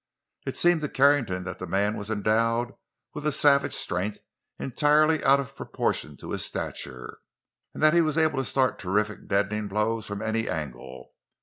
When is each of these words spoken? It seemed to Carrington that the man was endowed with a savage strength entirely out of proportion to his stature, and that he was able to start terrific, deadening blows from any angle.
It 0.47 0.57
seemed 0.57 0.81
to 0.81 0.89
Carrington 0.89 1.43
that 1.43 1.59
the 1.59 1.67
man 1.67 1.95
was 1.95 2.09
endowed 2.09 2.73
with 3.13 3.23
a 3.27 3.31
savage 3.31 3.75
strength 3.75 4.17
entirely 4.57 5.23
out 5.23 5.39
of 5.39 5.55
proportion 5.55 6.17
to 6.17 6.31
his 6.31 6.43
stature, 6.43 7.19
and 7.75 7.83
that 7.83 7.93
he 7.93 8.01
was 8.01 8.17
able 8.17 8.39
to 8.39 8.43
start 8.45 8.79
terrific, 8.79 9.27
deadening 9.27 9.67
blows 9.67 10.07
from 10.07 10.23
any 10.23 10.49
angle. 10.49 11.11